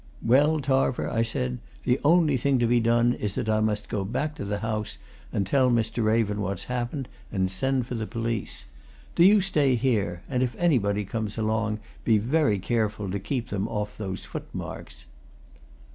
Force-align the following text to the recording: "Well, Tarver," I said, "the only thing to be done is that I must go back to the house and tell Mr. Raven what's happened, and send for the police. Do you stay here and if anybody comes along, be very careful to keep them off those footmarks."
"Well, 0.23 0.59
Tarver," 0.61 1.07
I 1.11 1.21
said, 1.21 1.59
"the 1.83 1.99
only 2.03 2.35
thing 2.35 2.57
to 2.57 2.65
be 2.65 2.79
done 2.79 3.13
is 3.13 3.35
that 3.35 3.47
I 3.47 3.59
must 3.59 3.87
go 3.87 4.03
back 4.03 4.33
to 4.37 4.43
the 4.43 4.57
house 4.61 4.97
and 5.31 5.45
tell 5.45 5.69
Mr. 5.69 6.03
Raven 6.03 6.41
what's 6.41 6.63
happened, 6.63 7.07
and 7.31 7.51
send 7.51 7.85
for 7.85 7.93
the 7.93 8.07
police. 8.07 8.65
Do 9.13 9.23
you 9.23 9.41
stay 9.41 9.75
here 9.75 10.23
and 10.27 10.41
if 10.41 10.55
anybody 10.57 11.05
comes 11.05 11.37
along, 11.37 11.81
be 12.03 12.17
very 12.17 12.57
careful 12.57 13.11
to 13.11 13.19
keep 13.19 13.49
them 13.49 13.67
off 13.67 13.95
those 13.95 14.25
footmarks." 14.25 15.05